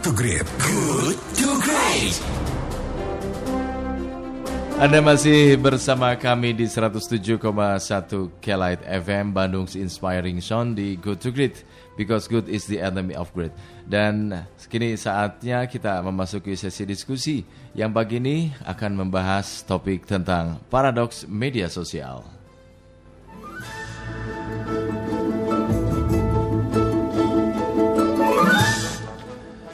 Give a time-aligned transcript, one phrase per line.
[0.00, 0.48] to Great.
[0.64, 2.16] Good to Great.
[4.80, 7.36] Anda masih bersama kami di 107,1
[8.40, 11.68] Kelight FM Bandung Inspiring Sound di Good to Great
[12.00, 13.52] because good is the enemy of great.
[13.84, 14.32] Dan
[14.72, 17.44] kini saatnya kita memasuki sesi diskusi
[17.76, 22.39] yang pagi ini akan membahas topik tentang paradoks media sosial.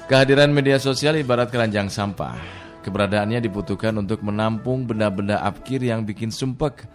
[0.06, 2.38] Kehadiran media sosial ibarat keranjang sampah.
[2.86, 6.86] Keberadaannya dibutuhkan untuk menampung benda-benda abkir yang bikin sumpek.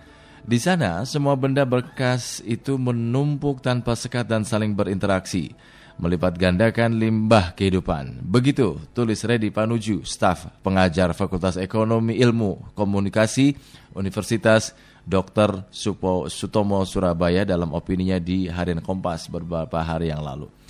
[0.48, 5.52] Di sana, semua benda berkas itu menumpuk tanpa sekat dan saling berinteraksi,
[6.00, 8.24] melipat gandakan limbah kehidupan.
[8.24, 13.60] Begitu tulis Redi Panuju, staf pengajar Fakultas Ekonomi Ilmu Komunikasi
[13.92, 14.72] Universitas
[15.04, 15.68] Dr.
[15.68, 20.61] Supo Sutomo Surabaya dalam opininya di Harian Kompas beberapa hari yang lalu.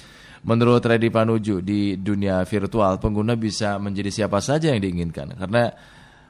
[0.42, 5.70] Menurut Redi Panuju, di dunia virtual pengguna bisa menjadi siapa saja yang diinginkan karena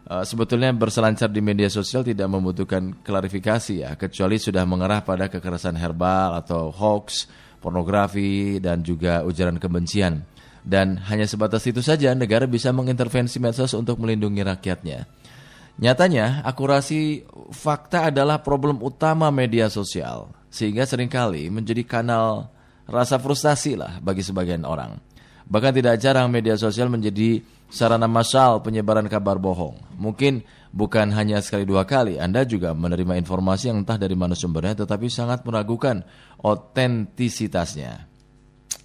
[0.03, 5.79] uh, sebetulnya berselancar di media sosial tidak membutuhkan klarifikasi ya, kecuali sudah mengarah pada kekerasan
[5.79, 7.31] herbal atau hoax,
[7.63, 10.27] pornografi dan juga ujaran kebencian.
[10.61, 15.07] Dan hanya sebatas itu saja negara bisa mengintervensi medsos untuk melindungi rakyatnya.
[15.81, 22.51] Nyatanya, akurasi fakta adalah problem utama media sosial, sehingga sering kali menjadi kanal
[22.91, 24.99] rasa frustasi lah bagi sebagian orang.
[25.47, 29.79] Bahkan tidak jarang media sosial menjadi sarana massal penyebaran kabar bohong.
[29.95, 30.43] Mungkin
[30.75, 35.07] bukan hanya sekali dua kali, Anda juga menerima informasi yang entah dari mana sumbernya tetapi
[35.07, 36.03] sangat meragukan
[36.43, 38.07] otentisitasnya.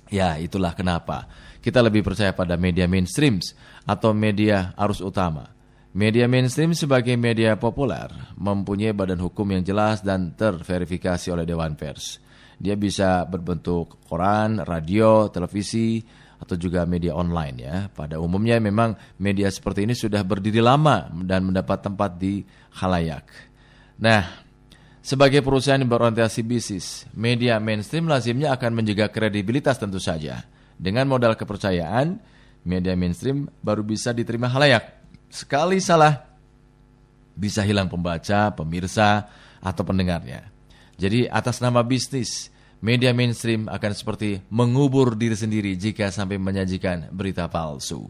[0.06, 1.26] Ya, itulah kenapa
[1.58, 3.42] kita lebih percaya pada media mainstream
[3.82, 5.50] atau media arus utama.
[5.96, 12.25] Media mainstream sebagai media populer mempunyai badan hukum yang jelas dan terverifikasi oleh Dewan Pers.
[12.56, 16.00] Dia bisa berbentuk koran, radio, televisi,
[16.36, 17.76] atau juga media online ya.
[17.92, 22.44] Pada umumnya memang media seperti ini sudah berdiri lama dan mendapat tempat di
[22.76, 23.24] khalayak.
[23.96, 24.44] Nah,
[25.00, 30.44] sebagai perusahaan yang berorientasi bisnis, media mainstream lazimnya akan menjaga kredibilitas tentu saja.
[30.76, 32.20] Dengan modal kepercayaan,
[32.68, 34.92] media mainstream baru bisa diterima khalayak.
[35.32, 36.20] Sekali salah,
[37.32, 39.28] bisa hilang pembaca, pemirsa,
[39.60, 40.55] atau pendengarnya.
[40.96, 42.48] Jadi atas nama bisnis,
[42.80, 48.08] media mainstream akan seperti mengubur diri sendiri jika sampai menyajikan berita palsu.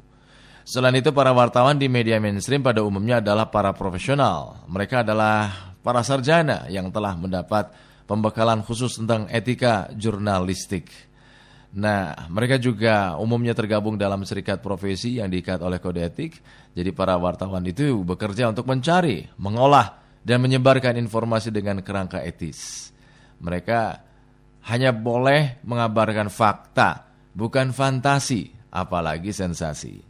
[0.66, 4.66] Selain itu, para wartawan di media mainstream pada umumnya adalah para profesional.
[4.66, 7.70] Mereka adalah para sarjana yang telah mendapat
[8.10, 10.90] pembekalan khusus tentang etika jurnalistik.
[11.76, 16.38] Nah, mereka juga umumnya tergabung dalam serikat profesi yang diikat oleh kode etik.
[16.74, 22.90] Jadi para wartawan itu bekerja untuk mencari, mengolah, dan menyebarkan informasi dengan kerangka etis.
[23.38, 24.02] Mereka
[24.66, 30.02] hanya boleh mengabarkan fakta, bukan fantasi, apalagi sensasi.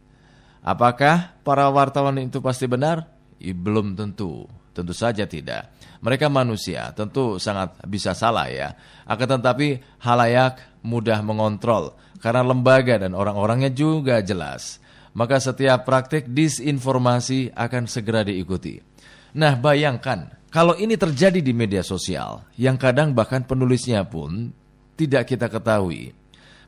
[0.65, 3.05] Apakah para wartawan itu pasti benar?
[3.37, 5.69] I, belum tentu, tentu saja tidak.
[6.01, 8.73] Mereka manusia, tentu sangat bisa salah ya.
[9.05, 14.81] Akan tetapi halayak mudah mengontrol karena lembaga dan orang-orangnya juga jelas.
[15.13, 18.96] Maka setiap praktik disinformasi akan segera diikuti.
[19.37, 24.49] Nah, bayangkan kalau ini terjadi di media sosial yang kadang bahkan penulisnya pun
[24.97, 26.17] tidak kita ketahui.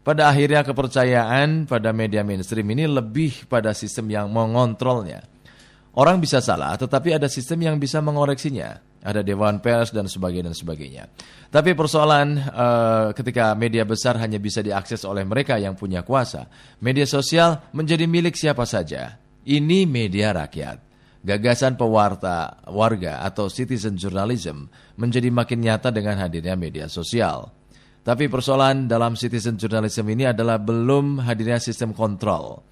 [0.06, 5.26] Pada akhirnya kepercayaan pada media mainstream ini lebih pada sistem yang mengontrolnya.
[5.98, 10.56] Orang bisa salah, tetapi ada sistem yang bisa mengoreksinya ada dewan pers dan sebagainya dan
[10.56, 11.04] sebagainya.
[11.50, 16.52] Tapi persoalan uh, ketika media besar hanya bisa diakses oleh mereka yang punya kuasa,
[16.84, 19.18] media sosial menjadi milik siapa saja.
[19.48, 20.89] Ini media rakyat.
[21.20, 27.52] Gagasan pewarta warga atau citizen journalism menjadi makin nyata dengan hadirnya media sosial.
[28.00, 32.64] Tapi persoalan dalam citizen journalism ini adalah belum hadirnya sistem kontrol.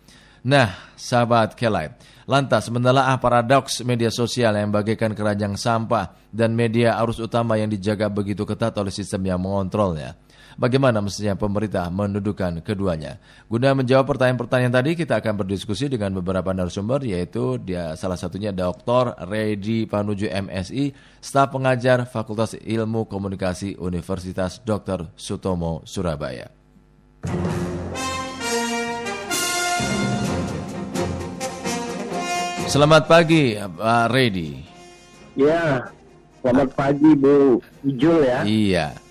[0.47, 7.19] Nah, sahabat Kelight, lantas menelaah paradoks media sosial yang bagaikan keranjang sampah dan media arus
[7.19, 10.15] utama yang dijaga begitu ketat oleh sistem yang mengontrolnya.
[10.57, 13.21] Bagaimana mestinya pemerintah mendudukan keduanya?
[13.45, 19.13] Guna menjawab pertanyaan-pertanyaan tadi, kita akan berdiskusi dengan beberapa narasumber, yaitu dia salah satunya Dr.
[19.29, 25.13] Redi Panuju MSI, staf pengajar Fakultas Ilmu Komunikasi Universitas Dr.
[25.13, 26.49] Sutomo Surabaya.
[32.65, 34.57] Selamat pagi, Pak Redi.
[35.37, 35.85] Ya,
[36.41, 38.41] selamat pagi Bu Ijul ya.
[38.41, 39.06] Iya.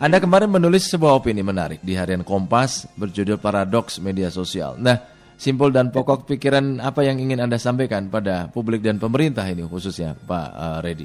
[0.00, 4.80] Anda kemarin menulis sebuah opini menarik di harian Kompas berjudul Paradoks Media Sosial.
[4.80, 4.96] Nah,
[5.36, 10.16] simpul dan pokok pikiran apa yang ingin Anda sampaikan pada publik dan pemerintah ini khususnya
[10.16, 11.04] Pak uh, Redi?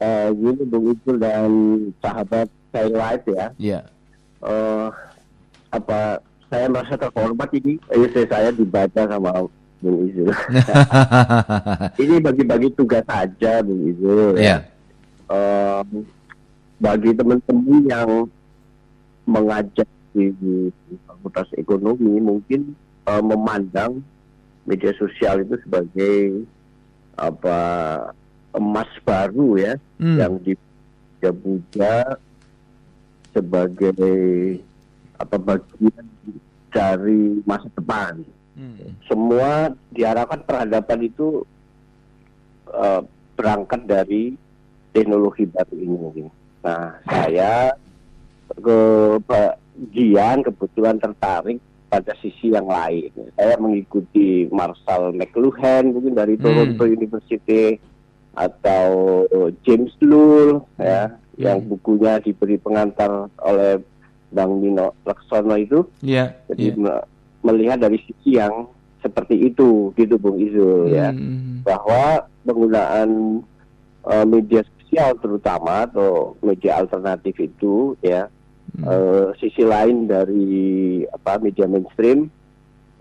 [0.00, 1.44] Uh, gini Bu Ijul dan
[2.00, 3.46] sahabat Live ya.
[3.60, 3.80] Iya.
[4.40, 4.88] Uh,
[5.68, 7.76] apa saya merasa terhormat ini.
[7.92, 9.44] Essay saya dibaca sama
[9.84, 10.32] Bung Izul.
[12.02, 14.40] ini bagi-bagi tugas saja, Bung Izul.
[14.40, 14.64] Iya.
[15.28, 16.08] Em,
[16.82, 18.10] bagi teman-teman yang
[19.22, 20.34] mengajar di
[21.06, 22.74] Fakultas Ekonomi mungkin
[23.06, 24.02] eh, memandang
[24.66, 26.42] media sosial itu sebagai
[27.14, 27.58] apa
[28.52, 30.18] emas baru ya Hmm.
[30.18, 32.18] yang dipuja
[33.30, 34.58] sebagai
[35.14, 36.06] apa bagian
[36.74, 38.26] dari masa depan.
[38.58, 38.98] Hmm.
[39.06, 41.46] Semua diharapkan peradaban itu
[42.74, 43.00] eh,
[43.38, 44.34] berangkat dari
[44.90, 46.26] teknologi baru ini mungkin.
[46.62, 47.74] Nah, saya
[48.54, 53.12] kebagian kebetulan tertarik pada sisi yang lain.
[53.36, 56.42] Saya mengikuti Marshall McLuhan mungkin dari Hmm.
[56.42, 57.76] Toronto University
[58.32, 58.88] atau
[59.60, 61.68] James Lull ya yang Hmm.
[61.68, 63.80] bukunya diberi pengantar oleh
[64.32, 66.32] Bang Nino Laksono itu Iya.
[66.48, 66.76] jadi iya.
[66.78, 67.04] me-
[67.44, 68.64] melihat dari sisi yang
[69.02, 71.60] seperti itu gitu Bung Izul ya Hmm.
[71.60, 73.42] bahwa penggunaan
[74.02, 78.28] eh, media sosial terutama atau media alternatif itu ya
[78.72, 78.88] Hmm.
[78.88, 80.48] eh, sisi lain dari
[81.04, 82.32] apa media mainstream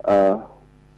[0.04, 0.36] eh,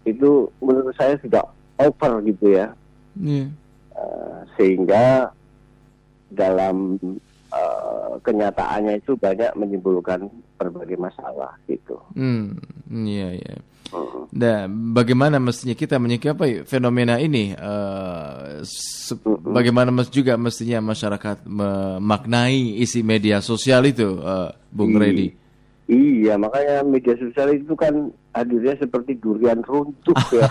[0.02, 1.46] itu menurut saya sudah
[1.78, 2.74] over gitu ya
[3.14, 3.54] Iya.
[3.94, 5.30] Eh, sehingga
[6.34, 6.98] dalam
[7.54, 10.26] eh, kenyataannya itu banyak menimbulkan
[10.58, 12.02] berbagai masalah gitu.
[12.18, 12.58] Hmm.
[12.90, 13.56] Iya, iya.
[13.62, 13.73] Mm.
[14.34, 17.54] Nah, bagaimana mestinya kita menyikapi fenomena ini?
[17.54, 18.66] Eh,
[19.46, 25.00] bagaimana mes- juga mestinya masyarakat memaknai isi media sosial itu, eh, Bung Iya.
[25.00, 25.28] Redi?
[25.84, 30.48] Iya, makanya media sosial itu kan hadirnya seperti durian runtuh ya.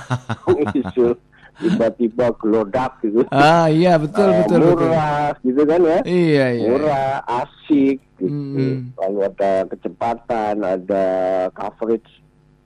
[1.52, 3.22] Tiba-tiba gelodak gitu.
[3.28, 4.88] Ah, iya betul Eh, betul betul.
[4.88, 5.98] murah gitu kan ya.
[6.02, 6.68] Iya, iya.
[6.72, 8.32] Murah, asik gitu.
[8.32, 8.96] Mm.
[8.96, 11.04] Lalu ada kecepatan, ada
[11.52, 12.08] coverage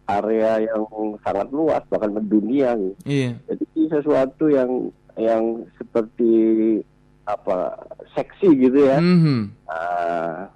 [0.06, 0.86] area yang
[1.22, 2.96] sangat luas bahkan mendunia gitu.
[3.06, 3.30] Iya.
[3.50, 4.70] Jadi sesuatu yang
[5.18, 6.32] yang seperti
[7.26, 7.74] apa
[8.14, 9.02] seksi gitu ya.
[9.02, 9.38] Mhm.
[9.66, 10.46] Nah,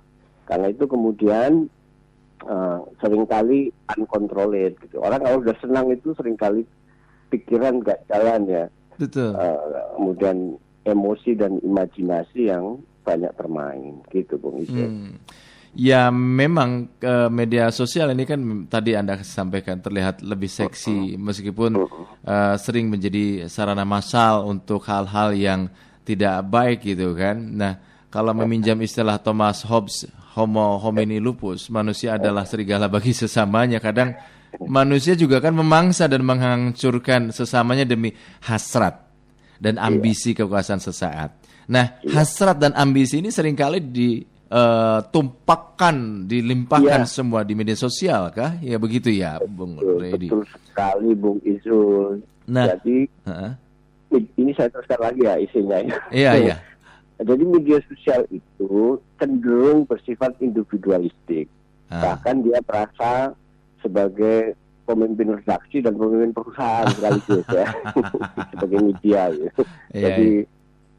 [0.47, 1.67] karena itu kemudian
[2.47, 5.03] eh, sering kali uncontrolled gitu.
[5.03, 6.63] Orang kalau udah senang itu sering kali
[7.35, 8.65] pikiran nggak jalan ya.
[8.97, 9.35] Betul.
[9.35, 9.59] Eh,
[9.99, 10.37] kemudian
[10.87, 14.87] emosi dan imajinasi yang banyak bermain gitu Bung Ijo.
[14.87, 15.19] Hmm.
[15.71, 21.79] Ya memang eh, media sosial ini kan tadi Anda sampaikan terlihat lebih seksi meskipun
[22.27, 25.71] eh, sering menjadi sarana massal untuk hal-hal yang
[26.03, 27.39] tidak baik gitu kan.
[27.39, 27.79] Nah,
[28.11, 33.79] kalau meminjam istilah Thomas Hobbes homo homini lupus, manusia adalah serigala bagi sesamanya.
[33.79, 34.19] Kadang
[34.67, 38.11] manusia juga kan memangsa dan menghancurkan sesamanya demi
[38.43, 39.07] hasrat
[39.63, 41.31] dan ambisi kekuasaan sesaat.
[41.71, 43.79] Nah, hasrat dan ambisi ini sering kali
[44.51, 47.11] ditumpakkan, dilimpahkan Iya.
[47.11, 48.59] semua di media sosial kah?
[48.61, 50.29] Ya begitu ya, Bung Betul, Redi.
[50.29, 52.19] betul sekali Bung Izul.
[52.51, 52.67] Nah.
[52.75, 53.53] Jadi Heeh.
[54.37, 55.97] ini saya teruskan lagi ya isinya ya.
[56.11, 56.57] Iya, iya.
[57.29, 61.47] Jadi media sosial itu cenderung bersifat individualistik.
[61.87, 62.17] Ah.
[62.17, 63.37] Bahkan dia merasa
[63.79, 67.67] sebagai pemimpin redaksi dan pemimpin perusahaan sekaligus ya.
[68.51, 69.63] sebagai media gitu.
[69.95, 70.29] Iya, Jadi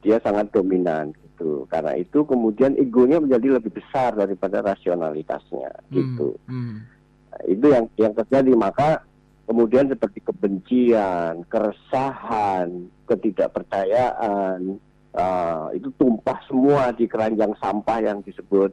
[0.02, 1.66] dia sangat dominan gitu.
[1.70, 6.38] Karena itu kemudian egonya menjadi lebih besar daripada rasionalitasnya gitu.
[6.46, 6.92] Hmm,
[7.32, 9.08] Nah, itu yang yang terjadi maka
[9.48, 14.76] kemudian seperti kebencian, keresahan, ketidakpercayaan
[15.16, 18.72] ah, itu tumpah semua di keranjang sampah yang disebut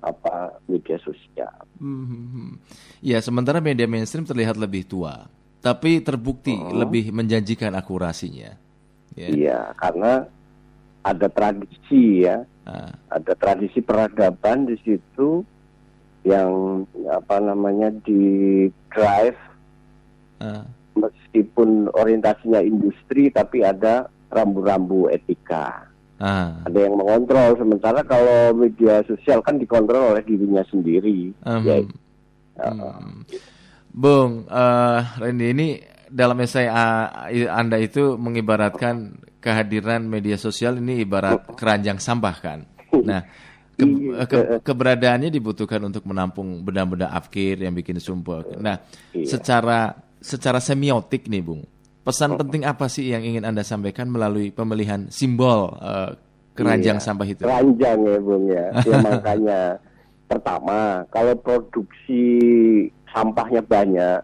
[0.00, 1.52] apa media sosial.
[1.76, 2.52] hmm, hmm, hmm.
[3.04, 5.28] Ya, sementara media mainstream terlihat lebih tua,
[5.60, 8.56] tapi terbukti lebih menjanjikan akurasinya.
[9.12, 9.28] Ya.
[9.28, 10.24] Iya, karena
[11.02, 15.42] ada tradisi ya, Ah, ada tradisi peradaban di situ
[16.22, 18.22] yang apa namanya di
[18.92, 19.38] drive.
[20.40, 20.64] Ah.
[20.96, 25.84] meskipun orientasinya industri tapi ada rambu-rambu etika.
[26.16, 27.56] Ah, ada yang mengontrol.
[27.56, 31.32] Sementara kalau media sosial kan dikontrol oleh dirinya sendiri.
[31.44, 31.76] Um, ya.
[32.60, 33.24] Hmm.
[33.92, 35.68] Bung, eh, Randy ini
[36.08, 42.58] dalam esai ah, Anda itu mengibaratkan kehadiran media sosial ini ibarat keranjang sampah kan.
[42.92, 43.24] Nah,
[43.72, 44.24] ke- Iya.
[44.28, 48.44] ke- keberadaannya dibutuhkan untuk menampung benda-benda afkir yang bikin sumpah.
[48.56, 48.76] Nah,
[49.10, 49.26] Iya.
[49.26, 51.64] secara secara semiotik nih, Bung.
[52.00, 56.12] Pesan penting apa sih yang ingin Anda sampaikan melalui pemilihan simbol eh,
[56.52, 57.04] keranjang Iya.
[57.04, 57.42] sampah itu?
[57.44, 59.60] keranjang ya bung ya ya makanya
[60.26, 60.78] pertama
[61.08, 62.20] kalau produksi
[63.06, 64.20] sampahnya banyak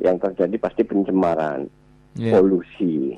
[0.00, 1.70] yang terjadi pasti pencemaran
[2.14, 2.34] Iya.
[2.34, 3.14] polusi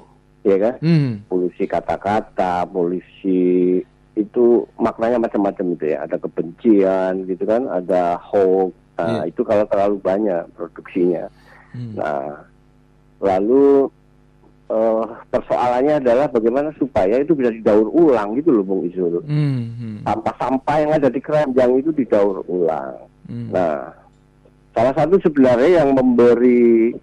[0.46, 3.82] ya kan Hmm, polusi kata-kata polusi
[4.14, 4.44] itu
[4.76, 9.28] maknanya macam-macam itu ya ada kebencian gitu kan ada hoax Nah, Iya.
[9.28, 11.28] itu kalau terlalu banyak produksinya.
[11.76, 12.00] Hmm.
[12.00, 12.32] Nah,
[13.20, 13.92] lalu
[14.66, 19.20] eh, persoalannya adalah bagaimana supaya itu bisa didaur ulang gitu loh Bung Izul.
[19.22, 23.04] Hmm, hmm, Sampah-sampah yang ada di keranjang itu didaur ulang.
[23.28, 23.52] hmm.
[23.52, 23.92] Nah,
[24.72, 26.96] salah satu sebenarnya yang memberi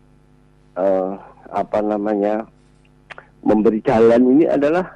[0.73, 1.09] eh,
[1.47, 2.49] apa namanya
[3.43, 4.95] memberi jalan ini adalah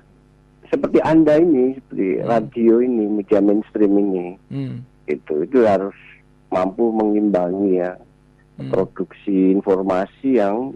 [0.66, 2.28] seperti anda ini, seperti Hmm.
[2.28, 5.96] radio ini, media mainstream ini, Hmm, itu itu harus
[6.48, 7.96] mampu mengimbangi ya
[8.58, 10.72] hmm, produksi informasi yang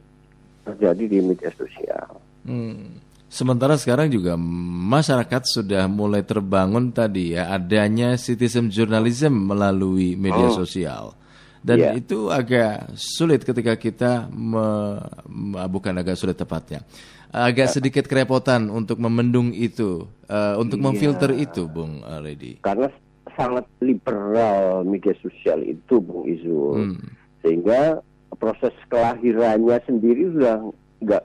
[0.63, 2.19] terjadi di media sosial.
[2.45, 2.99] hmm.
[3.31, 10.59] Sementara sekarang juga masyarakat sudah mulai terbangun tadi ya adanya citizen journalism melalui media Oh.
[10.59, 11.15] sosial.
[11.61, 11.91] Dan Iya.
[11.93, 14.97] itu agak sulit ketika kita me,
[15.69, 16.81] bukan agak sulit tepatnya.
[17.31, 20.85] Agak sedikit kerepotan untuk memendung itu, eh, untuk Iya.
[20.89, 22.51] memfilter itu, Bung eh, Reddy.
[22.65, 22.89] Karena
[23.37, 26.97] sangat liberal media sosial itu, Bung Izul.
[26.97, 27.19] Hmm.
[27.41, 27.97] sehingga
[28.37, 30.61] proses kelahirannya sendiri sudah
[31.01, 31.23] nggak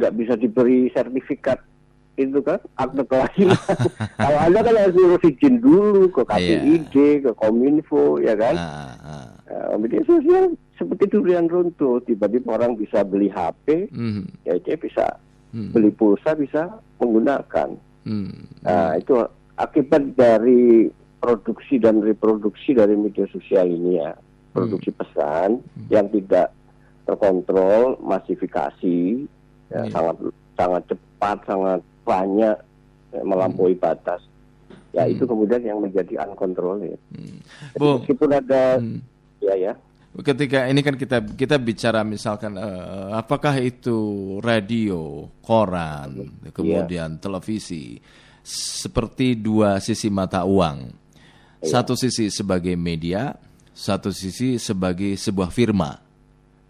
[0.00, 1.60] nggak bisa diberi sertifikat
[2.16, 3.56] itu kan akte kelahiran.
[4.24, 8.56] Kalau anda kan harus izin dulu ke KPID, ke Kominfo, ya kan.
[8.56, 9.28] Ah, ah.
[9.52, 15.20] Nah, media sosial seperti durian runtuh, tiba-tiba orang bisa beli HP, Hmm, ya dia bisa
[15.52, 17.76] hmm, beli pulsa, bisa menggunakan.
[18.08, 19.12] hmm, Nah, itu
[19.60, 20.88] akibat dari
[21.20, 24.16] produksi dan reproduksi dari media sosial ini ya.
[24.52, 26.48] Produksi pesan yang tidak
[27.04, 29.28] terkontrol, masifikasi,
[29.68, 29.92] ya, Iya.
[29.92, 30.16] sangat
[30.56, 32.56] sangat cepat, sangat banyak,
[33.12, 34.24] ya, melampaui batas.
[34.92, 35.12] Ya, Hmm.
[35.12, 36.96] itu kemudian yang menjadi uncontrolled.
[37.12, 37.38] hmm.
[37.76, 39.11] Jadi meskipun ada, hmm.
[39.42, 39.72] Ya ya,
[40.12, 43.96] Ketika ini kan kita kita bicara misalkan eh, apakah itu
[44.44, 47.96] radio, koran, kemudian televisi
[48.44, 50.92] seperti dua sisi mata uang.
[51.64, 53.32] Satu sisi sebagai media,
[53.72, 55.96] satu sisi sebagai sebuah firma.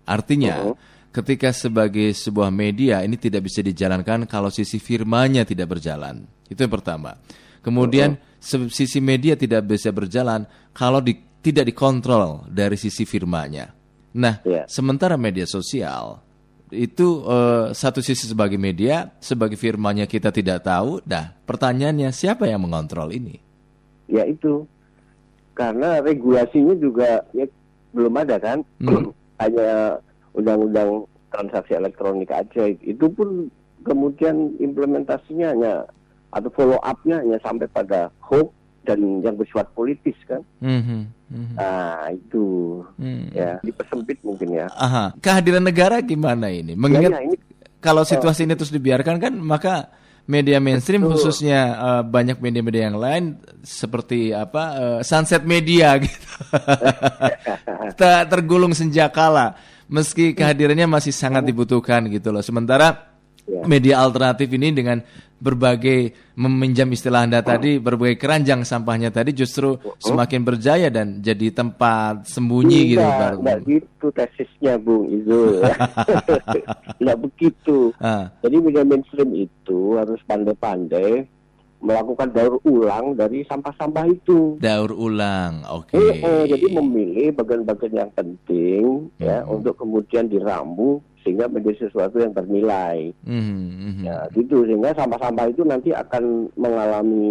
[0.07, 0.71] Artinya,
[1.11, 6.29] ketika sebagai sebuah media ini tidak bisa dijalankan kalau sisi firmanya tidak berjalan.
[6.47, 7.19] Itu yang pertama.
[7.65, 10.45] Kemudian se- sisi media tidak bisa berjalan
[10.77, 13.75] kalau di- tidak dikontrol dari sisi firmanya.
[14.15, 14.65] Nah, Iya.
[14.71, 16.23] sementara media sosial
[16.73, 21.05] itu eh, satu sisi sebagai media, sebagai firmanya kita tidak tahu.
[21.05, 23.37] Nah, pertanyaannya siapa yang mengontrol ini?
[24.09, 24.69] ya itu.
[25.53, 27.49] Karena regulasinya juga ya,
[27.93, 28.61] belum ada kan.
[28.81, 29.13] Hmm.
[29.43, 30.01] Hanya
[30.33, 32.69] undang-undang transaksi elektronik aja.
[32.85, 33.49] Itu pun
[33.83, 35.75] kemudian implementasinya hanya
[36.31, 40.43] atau follow up-nya hanya sampai pada hoax dan yang bersifat politis kan.
[40.59, 42.45] Mhm, mhm, Nah, itu
[42.99, 43.27] mhm.
[43.35, 44.67] ya dipersempit mungkin ya.
[44.75, 46.75] Aha, kehadiran negara gimana ini?
[46.75, 47.37] Mengingat Ya, ya, ini
[47.83, 49.91] kalau situasi ini terus dibiarkan kan maka
[50.27, 51.19] media mainstream Betul.
[51.19, 53.25] khususnya eh, banyak media-media yang lain
[53.67, 56.31] seperti apa eh, sunset media gitu
[58.31, 59.59] tergulung senjakala
[59.91, 63.12] meski kehadirannya masih sangat dibutuhkan gitu loh sementara
[63.43, 63.67] Ya.
[63.67, 65.03] media alternatif ini dengan
[65.43, 72.31] berbagai meminjam istilah anda tadi berbagai keranjang sampahnya tadi justru semakin berjaya dan jadi tempat
[72.31, 73.33] sembunyi gitu Enggak, Pak.
[73.43, 75.67] enggak gitu tesisnya Bung Izul.
[77.03, 77.91] Enggak begitu.
[77.99, 81.27] Ah, Jadi media mainstream itu harus pandai-pandai
[81.83, 84.57] melakukan daur ulang dari sampah-sampah itu.
[84.57, 89.59] daur ulang oke Eh, eh, jadi memilih bagian-bagian yang penting ya Hmm.
[89.59, 93.15] untuk kemudian diramu sehingga menjadi sesuatu yang bernilai.
[93.23, 94.03] Mhm, mhm.
[94.03, 97.31] Ya, gitu sehingga sampah-sampah itu nanti akan mengalami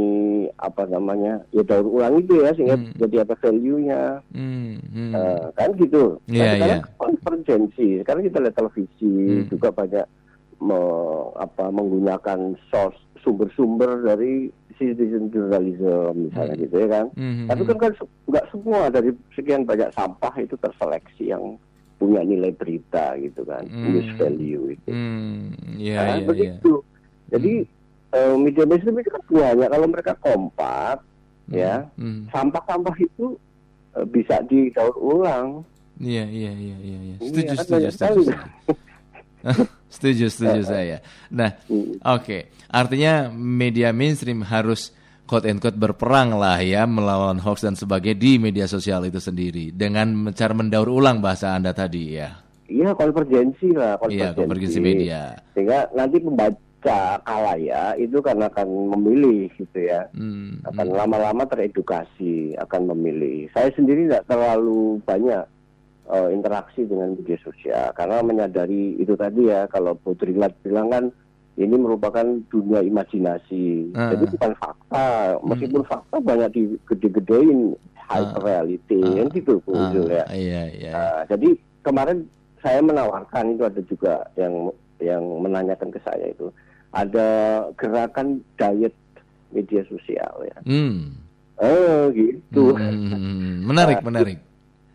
[0.57, 2.91] apa namanya ya daur ulang itu ya sehingga Hmm.
[2.97, 4.01] jadi ada value-nya.
[4.31, 5.11] Hmm, hmm.
[5.11, 6.03] Eh, kan gitu.
[6.25, 6.95] Iya, Nah, sekarang iya.
[6.97, 7.87] konvergensi.
[7.99, 9.47] Sekarang kita lihat televisi Hmm.
[9.47, 10.05] juga banyak
[10.61, 16.63] me- apa menggunakan source sumber-sumber dari citizen journalism misalnya Hmm.
[16.63, 17.05] gitu ya kan.
[17.13, 21.57] Mhm, Tapi kan kan se- nggak semua dari sekian banyak sampah itu terseleksi yang
[21.97, 23.93] punya nilai berita gitu kan, Hmm.
[23.93, 24.89] news value itu.
[24.89, 26.25] Hmm, iya, Nah, iya, iya.
[26.25, 26.73] begitu.
[27.29, 27.53] Jadi
[28.11, 30.99] eh, media mainstream itu kan banyak kalau mereka kompak
[31.47, 33.37] ya Hmm, sampah-sampah itu
[33.93, 35.63] eh, bisa didaur ulang.
[35.95, 37.15] Iya, iya, iya, iya, iya.
[37.21, 38.33] Setuju, kan setuju, setuju.
[39.91, 40.31] setuju.
[40.31, 40.97] setuju, setuju saya.
[41.29, 41.99] Nah, Hmm.
[41.99, 42.37] oke.
[42.67, 44.95] Artinya media mainstream harus
[45.27, 49.71] quote and quote berperang lah ya melawan hoax dan sebagainya di media sosial itu sendiri
[49.71, 52.39] dengan cara mendaur ulang bahasa Anda tadi ya.
[52.65, 54.37] Iya konvergensi lah Iya, konvergensi.
[54.39, 55.35] konvergensi media.
[55.51, 56.59] Sehingga nanti pembaca
[57.21, 60.07] kalaya itu kan akan memilih gitu ya.
[60.15, 60.95] Hmm, Akan hmm.
[60.95, 63.51] lama-lama teredukasi, akan memilih.
[63.51, 65.43] Saya sendiri tidak terlalu banyak
[66.11, 71.05] eh, interaksi dengan media sosial karena menyadari itu tadi ya kalau Putri Lat bilang kan
[71.59, 73.91] ini merupakan dunia imajinasi.
[73.93, 74.15] Ah.
[74.15, 75.07] Jadi bukan fakta.
[75.43, 80.25] Meskipun fakta banyak digede-gedein hyper reality kan gitu Bu Ah, Ijul ya.
[80.31, 80.91] Iya, iya.
[80.91, 81.49] Nah, jadi
[81.83, 82.27] kemarin
[82.63, 86.53] saya menawarkan itu ada juga yang yang menanyakan ke saya itu
[86.93, 87.29] ada
[87.79, 88.93] gerakan diet
[89.51, 90.57] media sosial ya.
[90.63, 91.19] Hmm.
[91.61, 92.73] Oh gitu.
[92.73, 94.37] Hmm, menarik, Nah, menarik.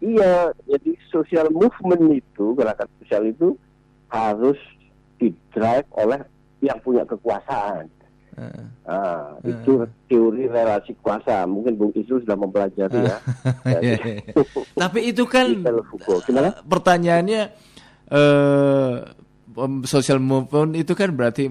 [0.07, 3.59] Iya, jadi social movement itu gerakan sosial itu
[4.07, 4.59] harus
[5.19, 6.23] didrive oleh
[6.63, 7.91] yang punya kekuasaan.
[8.37, 8.67] Heeh.
[8.85, 11.43] Ah, itu teori relasi kuasa.
[11.49, 13.19] Mungkin Bung Isu sudah mempelajari ya.
[13.67, 13.97] Iya, iya.
[14.77, 17.43] Tapi itu kan eh, pertanyaannya
[18.07, 18.95] eh
[19.89, 21.49] social movement itu kan berarti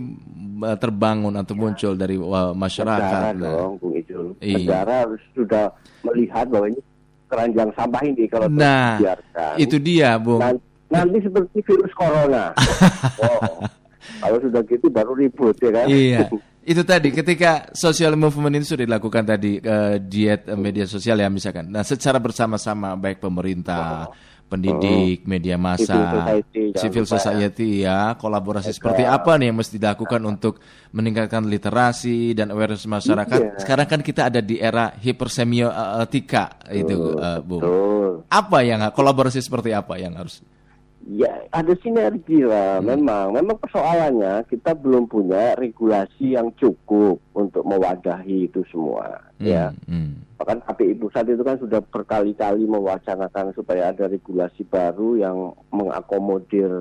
[0.62, 2.16] eh, terbangun atau muncul dari
[2.56, 3.34] masyarakat.
[3.34, 4.38] Negara dong, Bung Ijul.
[4.40, 4.58] Iya.
[4.62, 5.74] Negara harus sudah
[6.06, 6.82] melihat bahwa ini
[7.36, 9.54] keranjang sampah ini kalau Nah, dibiarkan.
[9.60, 10.40] itu dia, Bung.
[10.40, 12.56] Nan- nanti seperti virus corona.
[13.28, 13.60] oh,
[14.24, 15.86] kalau sudah gitu baru ribut ya kan?
[15.92, 16.20] Iya.
[16.66, 21.30] Itu tadi ketika social movement itu sudah dilakukan tadi eh, diet eh, media sosial ya
[21.30, 21.70] misalkan.
[21.70, 24.10] Nah, secara bersama-sama baik pemerintah,
[24.46, 27.10] pendidik, media massa, Civil society, jangan civil ya.
[27.10, 30.62] society ya, kolaborasi seperti apa nih yang mesti dilakukan untuk
[30.94, 33.40] meningkatkan literasi dan awareness masyarakat.
[33.42, 33.58] Iya.
[33.60, 37.62] Sekarang kan kita ada di era hipersemiotika itu, Bung.
[37.66, 38.30] Betul.
[38.30, 40.40] Apa yang kolaborasi seperti apa yang harus?
[41.06, 42.82] Ya, ada sinergi lah.
[42.82, 42.98] Hmm.
[42.98, 49.22] Memang, memang persoalannya kita belum punya regulasi yang cukup untuk mewadahi itu semua.
[49.38, 50.12] Ya, Hmm, hmm.
[50.42, 56.72] bahkan KPI pusat itu kan sudah berkali-kali mewacanakan supaya ada regulasi baru yang mengakomodir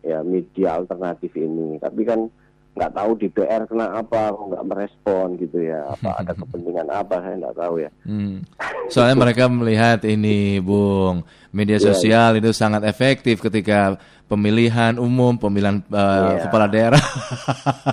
[0.00, 1.76] ya media alternatif ini.
[1.76, 2.32] Tapi kan
[2.74, 5.86] nggak tahu DPR kena apa, kok nggak merespon gitu ya.
[5.94, 7.90] Apa ada kepentingan apa saya nggak tahu ya.
[8.02, 8.42] Hmm.
[8.90, 11.22] Soalnya mereka melihat ini, Bung,
[11.54, 13.94] media Iya, sosial itu sangat efektif ketika
[14.26, 16.50] pemilihan umum, pemilihan uh, Iya.
[16.50, 17.02] kepala daerah.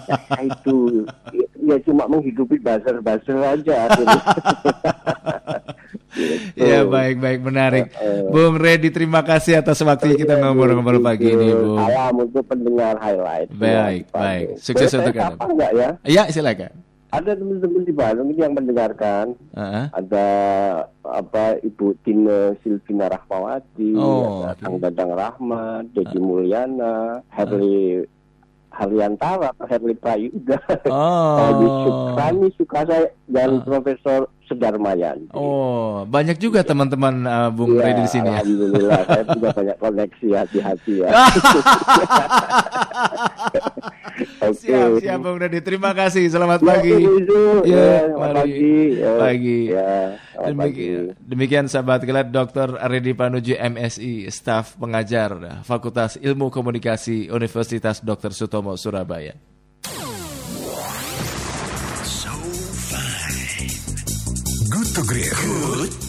[0.10, 0.18] Ya,
[0.50, 3.78] itu ya, ya cuma menghidupi buzzer-buzzer aja.
[6.52, 6.64] Gitu.
[6.64, 11.52] ya baik baik menarik, Eh, Bung Redi terima kasih atas waktu kita ngobrol-ngobrol pagi ini,
[11.52, 11.78] Bung.
[11.78, 13.48] Salam untuk pendengar highlight.
[13.52, 14.46] Baik, Ya, baik.
[14.58, 15.36] Sukses untuk Anda.
[15.38, 15.90] nggak ya?
[16.04, 16.72] Ya silakan.
[17.12, 19.36] Ada teman-teman di Bandung ini yang mendengarkan.
[19.52, 19.92] Uh-uh.
[19.92, 20.26] Ada
[21.04, 28.08] apa Ibu Tine Silvina Rahmawati, Oh, ada Kang Dadang Rahmat, Dedi Mulyana, Herli
[28.72, 30.58] Harliantara, atau Herli Prayuda,
[30.88, 31.84] Oh.
[31.86, 35.28] Sukrani Sukasa dan Profesor Sedarmayan.
[35.32, 38.44] Oh, banyak juga teman-teman uh, Bung Iya, Redi di sini ya.
[38.44, 41.10] Alhamdulillah, saya juga banyak koneksi hati-hati ya.
[44.42, 45.62] Siap, siap Bung Redi.
[45.62, 46.26] Terima kasih.
[46.26, 46.98] Selamat Ya, pagi.
[46.98, 47.14] Ya,
[47.62, 48.74] ya, selamat pagi.
[48.92, 49.60] Ya, Pagi.
[49.70, 49.92] Ya,
[50.34, 50.90] selamat Demikian, pagi.
[51.22, 52.68] demikian sahabat kelat Dr.
[52.82, 55.30] Redi Panuji MSI, staf pengajar
[55.62, 58.34] Fakultas Ilmu Komunikasi Universitas Dr.
[58.34, 59.38] Sutomo Surabaya.
[62.02, 62.34] So
[62.90, 63.70] fine.
[64.68, 66.01] Good to great.